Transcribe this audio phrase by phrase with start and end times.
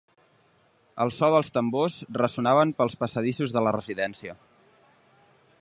[1.05, 4.39] El só dels tambors ressonaven pels passadissos de la residència.